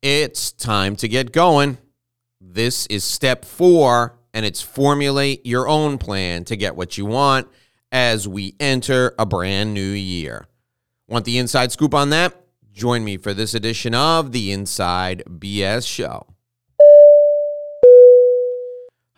[0.00, 1.76] It's time to get going.
[2.40, 7.48] This is step four, and it's formulate your own plan to get what you want
[7.90, 10.46] as we enter a brand new year.
[11.08, 12.32] Want the inside scoop on that?
[12.70, 16.28] Join me for this edition of the Inside BS Show.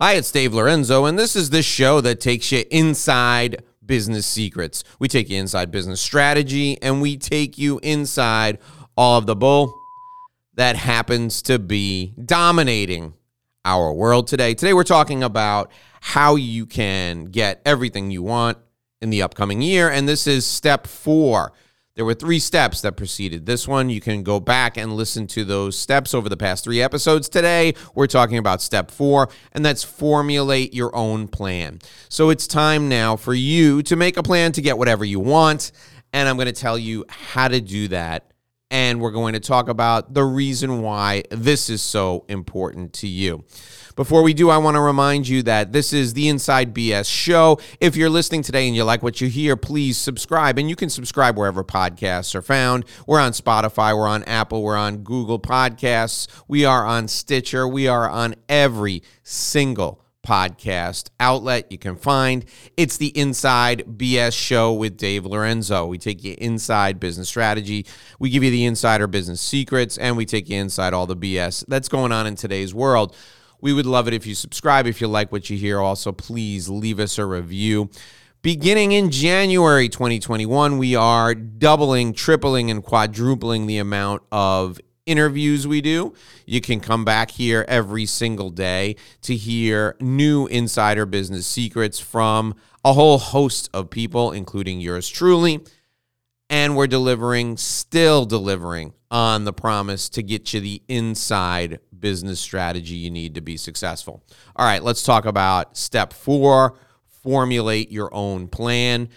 [0.00, 4.82] Hi, it's Dave Lorenzo, and this is the show that takes you inside business secrets.
[4.98, 8.58] We take you inside business strategy, and we take you inside
[8.96, 9.79] all of the bull
[10.54, 13.14] that happens to be dominating
[13.64, 14.54] our world today.
[14.54, 15.70] Today, we're talking about
[16.00, 18.58] how you can get everything you want
[19.00, 21.52] in the upcoming year, and this is step four.
[21.96, 23.90] There were three steps that preceded this one.
[23.90, 27.28] You can go back and listen to those steps over the past three episodes.
[27.28, 31.80] Today, we're talking about step four, and that's formulate your own plan.
[32.08, 35.72] So it's time now for you to make a plan to get whatever you want.
[36.12, 38.29] And I'm going to tell you how to do that.
[38.70, 43.44] And we're going to talk about the reason why this is so important to you.
[43.96, 47.58] Before we do, I want to remind you that this is the Inside BS show.
[47.80, 50.58] If you're listening today and you like what you hear, please subscribe.
[50.58, 52.84] And you can subscribe wherever podcasts are found.
[53.06, 57.88] We're on Spotify, we're on Apple, we're on Google Podcasts, we are on Stitcher, we
[57.88, 62.44] are on every single podcast outlet you can find.
[62.76, 65.86] It's the Inside BS show with Dave Lorenzo.
[65.86, 67.86] We take you inside business strategy,
[68.18, 71.64] we give you the insider business secrets, and we take you inside all the BS
[71.68, 73.16] that's going on in today's world.
[73.60, 74.86] We would love it if you subscribe.
[74.86, 77.90] If you like what you hear, also please leave us a review.
[78.42, 84.80] Beginning in January 2021, we are doubling, tripling, and quadrupling the amount of
[85.10, 86.14] interviews we do.
[86.46, 92.54] You can come back here every single day to hear new insider business secrets from
[92.84, 95.60] a whole host of people, including yours truly.
[96.48, 102.94] And we're delivering, still delivering on the promise to get you the inside business strategy
[102.94, 104.22] you need to be successful.
[104.56, 106.76] All right, let's talk about step four
[107.22, 109.08] formulate your own plan.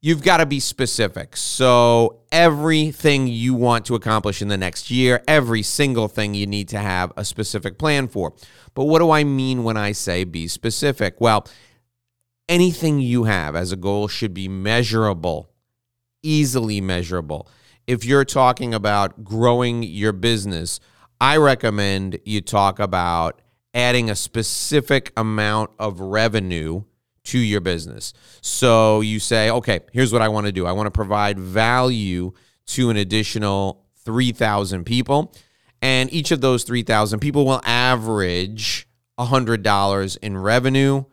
[0.00, 1.36] You've got to be specific.
[1.36, 6.68] So, everything you want to accomplish in the next year, every single thing you need
[6.68, 8.32] to have a specific plan for.
[8.74, 11.20] But what do I mean when I say be specific?
[11.20, 11.48] Well,
[12.48, 15.50] anything you have as a goal should be measurable,
[16.22, 17.48] easily measurable.
[17.88, 20.78] If you're talking about growing your business,
[21.20, 23.42] I recommend you talk about
[23.74, 26.84] adding a specific amount of revenue
[27.28, 28.12] to your business.
[28.40, 32.32] So you say, okay, here's what I want to do I want to provide value
[32.68, 35.34] to an additional 3,000 people.
[35.80, 41.04] And each of those 3,000 people will average $100 in revenue.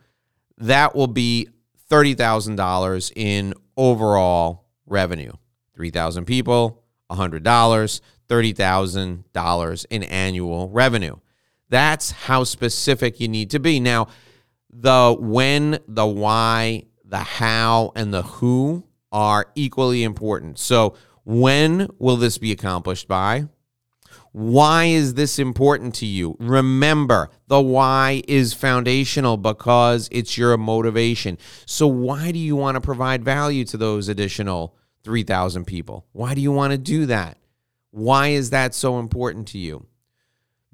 [0.58, 1.48] That will be
[1.90, 5.32] $30,000 in overall revenue.
[5.74, 11.16] 3,000 people, $100, $30,000 in annual revenue.
[11.68, 13.80] That's how specific you need to be.
[13.80, 14.08] Now,
[14.70, 20.58] the when, the why, the how, and the who are equally important.
[20.58, 20.94] So,
[21.24, 23.46] when will this be accomplished by?
[24.32, 26.36] Why is this important to you?
[26.38, 31.38] Remember, the why is foundational because it's your motivation.
[31.64, 36.06] So, why do you want to provide value to those additional 3,000 people?
[36.12, 37.38] Why do you want to do that?
[37.92, 39.86] Why is that so important to you?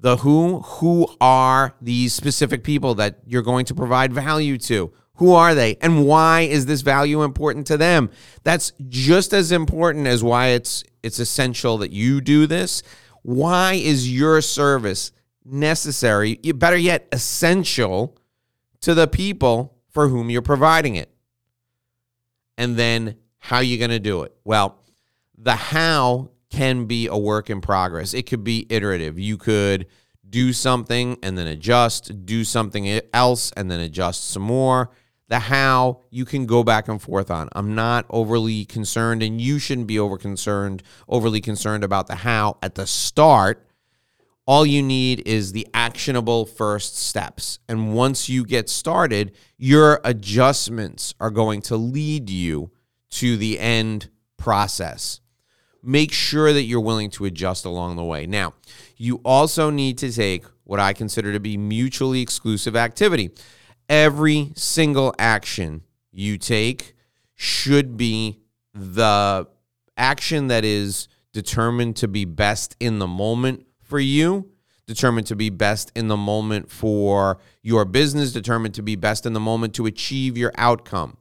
[0.03, 4.91] The who, who are these specific people that you're going to provide value to?
[5.15, 5.77] Who are they?
[5.79, 8.09] And why is this value important to them?
[8.43, 12.83] That's just as important as why it's it's essential that you do this.
[13.21, 15.13] Why is your service
[15.45, 18.17] necessary, better yet essential
[18.81, 21.15] to the people for whom you're providing it?
[22.57, 24.35] And then how are you going to do it?
[24.43, 24.83] Well,
[25.37, 28.13] the how can be a work in progress.
[28.13, 29.17] It could be iterative.
[29.17, 29.87] You could
[30.29, 34.91] do something and then adjust, do something else and then adjust some more.
[35.29, 37.49] The how you can go back and forth on.
[37.53, 42.57] I'm not overly concerned, and you shouldn't be over concerned, overly concerned about the how
[42.61, 43.67] at the start.
[44.45, 47.57] All you need is the actionable first steps.
[47.67, 52.69] And once you get started, your adjustments are going to lead you
[53.11, 55.21] to the end process
[55.83, 58.25] make sure that you're willing to adjust along the way.
[58.25, 58.53] Now,
[58.95, 63.31] you also need to take what I consider to be mutually exclusive activity.
[63.89, 66.95] Every single action you take
[67.35, 68.39] should be
[68.73, 69.47] the
[69.97, 74.49] action that is determined to be best in the moment for you,
[74.87, 79.33] determined to be best in the moment for your business, determined to be best in
[79.33, 81.17] the moment to achieve your outcome.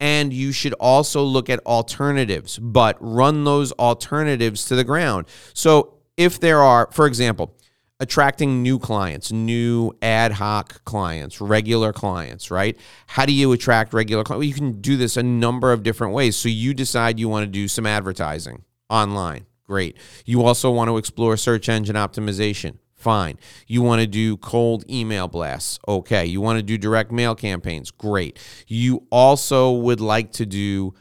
[0.00, 5.26] And you should also look at alternatives, but run those alternatives to the ground.
[5.54, 7.56] So if there are, for example,
[8.00, 12.76] attracting new clients, new ad hoc clients, regular clients, right?
[13.08, 14.38] How do you attract regular clients?
[14.38, 16.36] Well, you can do this a number of different ways.
[16.36, 19.46] So you decide you want to do some advertising online.
[19.64, 19.96] Great.
[20.24, 22.78] You also want to explore search engine optimization.
[22.98, 23.38] Fine.
[23.68, 25.78] You want to do cold email blasts.
[25.86, 26.26] Okay.
[26.26, 27.92] You want to do direct mail campaigns.
[27.92, 28.38] Great.
[28.66, 30.94] You also would like to do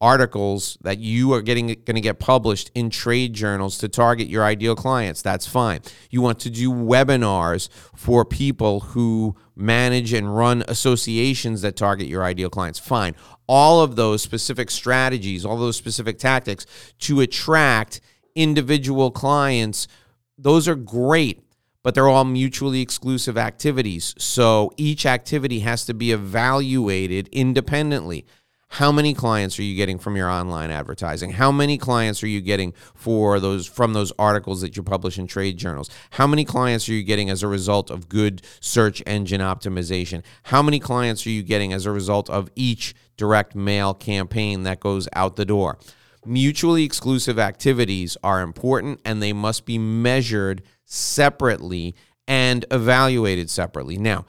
[0.00, 4.44] articles that you are getting going to get published in trade journals to target your
[4.44, 10.62] ideal clients that's fine you want to do webinars for people who manage and run
[10.68, 13.14] associations that target your ideal clients fine
[13.46, 16.66] all of those specific strategies all those specific tactics
[16.98, 18.02] to attract
[18.34, 19.88] individual clients
[20.38, 21.42] those are great
[21.86, 24.12] but they're all mutually exclusive activities.
[24.18, 28.26] So each activity has to be evaluated independently.
[28.70, 31.30] How many clients are you getting from your online advertising?
[31.30, 35.28] How many clients are you getting for those from those articles that you publish in
[35.28, 35.88] trade journals?
[36.10, 40.24] How many clients are you getting as a result of good search engine optimization?
[40.42, 44.80] How many clients are you getting as a result of each direct mail campaign that
[44.80, 45.78] goes out the door
[46.26, 51.94] mutually exclusive activities are important and they must be measured separately
[52.28, 54.24] and evaluated separately now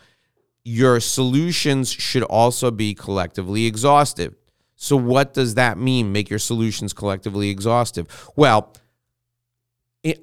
[0.68, 4.36] your solutions should also be collectively exhaustive.
[4.76, 6.12] So, what does that mean?
[6.12, 8.30] Make your solutions collectively exhaustive.
[8.36, 8.74] Well,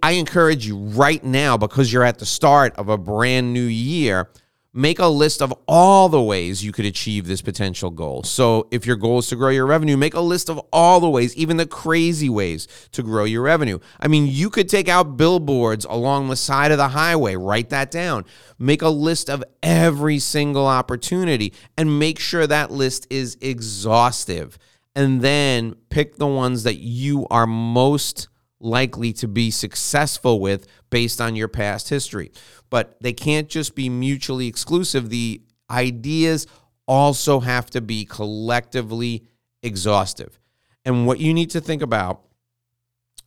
[0.03, 4.29] I encourage you right now, because you're at the start of a brand new year,
[4.75, 8.25] make a list of all the ways you could achieve this potential goal.
[8.25, 11.09] So, if your goal is to grow your revenue, make a list of all the
[11.09, 13.79] ways, even the crazy ways to grow your revenue.
[14.00, 17.91] I mean, you could take out billboards along the side of the highway, write that
[17.91, 18.25] down.
[18.59, 24.59] Make a list of every single opportunity and make sure that list is exhaustive.
[24.97, 28.29] And then pick the ones that you are most
[28.64, 32.32] likely to be successful with based on your past history.
[32.70, 35.11] But they can't just be mutually exclusive.
[35.11, 36.46] The ideas
[36.87, 39.25] also have to be collectively
[39.62, 40.38] exhaustive.
[40.84, 42.22] And what you need to think about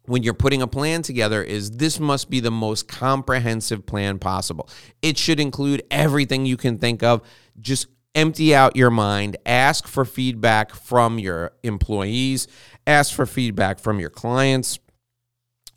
[0.05, 4.69] when you're putting a plan together is this must be the most comprehensive plan possible.
[5.01, 7.21] It should include everything you can think of.
[7.59, 12.47] Just empty out your mind, ask for feedback from your employees,
[12.87, 14.79] ask for feedback from your clients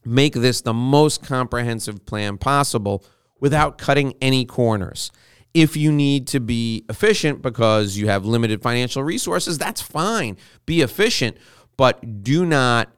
[0.05, 3.05] make this the most comprehensive plan possible
[3.39, 5.11] without cutting any corners.
[5.53, 10.37] If you need to be efficient because you have limited financial resources, that's fine.
[10.65, 11.37] Be efficient,
[11.77, 12.93] but do not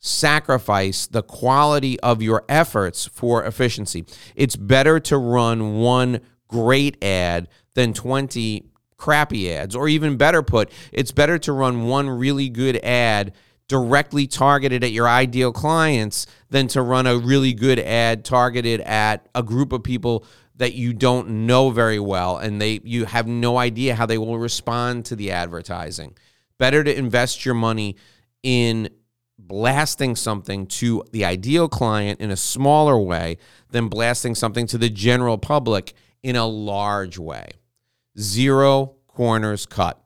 [0.00, 4.04] sacrifice the quality of your efforts for efficiency.
[4.34, 8.66] It's better to run one great ad than 20
[8.96, 9.76] crappy ads.
[9.76, 13.32] Or even better put, it's better to run one really good ad
[13.72, 19.26] directly targeted at your ideal clients than to run a really good ad targeted at
[19.34, 20.26] a group of people
[20.56, 24.38] that you don't know very well and they you have no idea how they will
[24.38, 26.14] respond to the advertising.
[26.58, 27.96] Better to invest your money
[28.42, 28.90] in
[29.38, 33.38] blasting something to the ideal client in a smaller way
[33.70, 37.48] than blasting something to the general public in a large way.
[38.18, 40.01] Zero corners cut.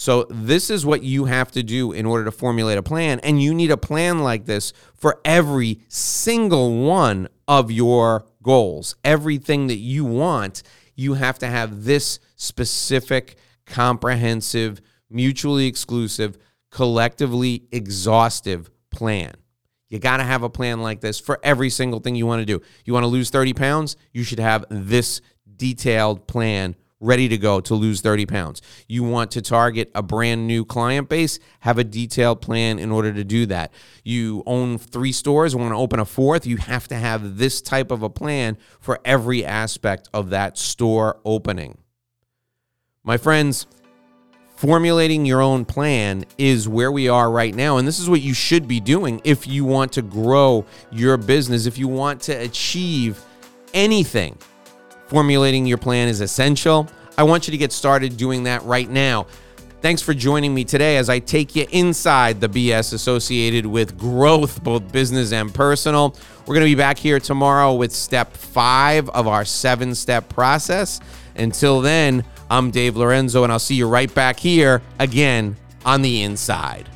[0.00, 3.20] So, this is what you have to do in order to formulate a plan.
[3.20, 8.96] And you need a plan like this for every single one of your goals.
[9.04, 10.62] Everything that you want,
[10.94, 14.80] you have to have this specific, comprehensive,
[15.10, 16.38] mutually exclusive,
[16.70, 19.34] collectively exhaustive plan.
[19.90, 22.46] You got to have a plan like this for every single thing you want to
[22.46, 22.64] do.
[22.86, 23.98] You want to lose 30 pounds?
[24.14, 25.20] You should have this
[25.58, 28.62] detailed plan ready to go to lose 30 pounds.
[28.86, 33.12] You want to target a brand new client base, have a detailed plan in order
[33.12, 33.72] to do that.
[34.04, 37.90] You own three stores, want to open a fourth, you have to have this type
[37.90, 41.78] of a plan for every aspect of that store opening.
[43.02, 43.66] My friends,
[44.56, 47.78] formulating your own plan is where we are right now.
[47.78, 51.64] And this is what you should be doing if you want to grow your business,
[51.64, 53.24] if you want to achieve
[53.72, 54.36] anything
[55.10, 56.88] Formulating your plan is essential.
[57.18, 59.26] I want you to get started doing that right now.
[59.82, 64.62] Thanks for joining me today as I take you inside the BS associated with growth,
[64.62, 66.14] both business and personal.
[66.46, 71.00] We're going to be back here tomorrow with step five of our seven step process.
[71.34, 76.22] Until then, I'm Dave Lorenzo, and I'll see you right back here again on the
[76.22, 76.88] inside.